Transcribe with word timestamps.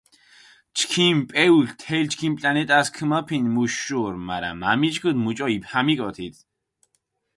ჩქიმ 0.77 1.17
პეულქ 1.29 1.69
თელ 1.81 2.05
ჩქიმ 2.11 2.33
პლანეტას 2.39 2.87
ქომოფინჷ 2.95 3.45
მუშ 3.53 3.71
შური, 3.85 4.19
მარა 4.27 4.51
მა 4.61 4.71
მიჩქუდჷ 4.79 5.21
მუჭო 5.23 5.47
იბჰამიკო 5.55 6.09
თით. 6.15 6.35